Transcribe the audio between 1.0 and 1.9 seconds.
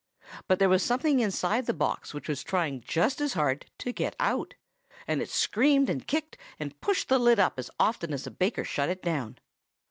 inside the